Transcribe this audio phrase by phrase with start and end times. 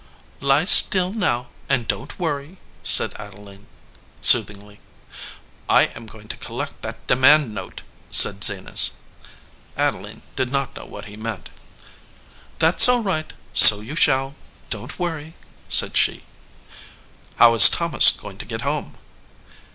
[0.39, 3.67] "Lie still now and don t worry," said Adeline,
[4.19, 4.79] soothingly.
[5.69, 8.93] "I am going to collect that demand note," said Zenas.
[9.77, 11.51] Adeline did not know what he meant.
[12.57, 14.33] "That s all right, so you shall.
[14.71, 15.35] Don t worry,"
[15.69, 16.23] said she.
[17.35, 18.97] "How is Thomas going to get home?"